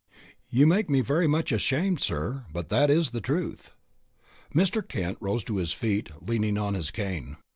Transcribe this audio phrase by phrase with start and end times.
[0.49, 3.73] "You make me very much ashamed, sir, but that is the truth."
[4.51, 4.81] Mr.
[4.81, 7.37] Kent rose to his feet, leaning on his cane.